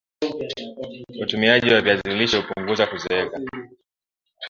[1.21, 3.39] utumiaji wa viazi lishe hupunguza kuzeeka